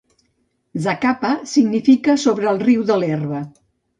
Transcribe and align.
Zacapa 0.85 1.33
significa 1.51 2.17
sobre 2.23 2.49
el 2.53 2.61
riu 2.65 2.87
de 2.93 3.01
l'herba. 3.03 3.45